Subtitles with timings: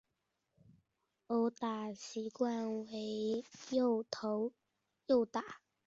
[1.27, 4.51] 投打习惯为右投
[5.05, 5.61] 右打。